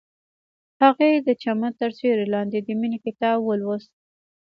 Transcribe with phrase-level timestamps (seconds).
[0.81, 3.91] هغې د چمن تر سیوري لاندې د مینې کتاب ولوست.